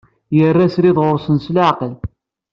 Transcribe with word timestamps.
Yerra 0.37 0.65
srid 0.75 0.97
ɣur-sen 1.03 1.37
s 1.45 1.47
leɛqel. 1.55 1.93